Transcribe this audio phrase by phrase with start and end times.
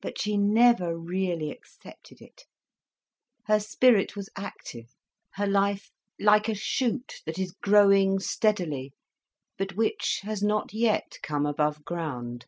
[0.00, 2.46] But she never really accepted it.
[3.44, 4.94] Her spirit was active,
[5.34, 8.94] her life like a shoot that is growing steadily,
[9.58, 12.46] but which has not yet come above ground.